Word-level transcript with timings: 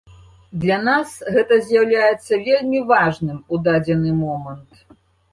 Для 0.61 0.77
нас 0.85 1.09
гэта 1.35 1.57
з'яўляецца 1.67 2.39
вельмі 2.47 2.79
важным 2.91 3.37
у 3.57 3.61
дадзены 3.69 4.15
момант. 4.23 4.81